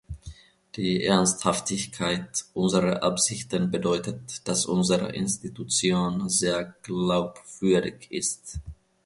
Die 0.77 1.03
Ernsthaftigkeit 1.03 2.45
unserer 2.55 3.03
Absichten 3.03 3.69
bedeutet, 3.69 4.47
dass 4.47 4.65
unsere 4.65 5.09
Institution 5.13 6.27
sehr 6.27 6.73
glaubwürdig 6.81 8.11
ist. 8.11 8.59